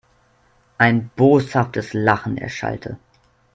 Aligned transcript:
Ein 0.79 1.11
boshaftes 1.15 1.93
Lachen 1.93 2.35
erschallte. 2.39 2.97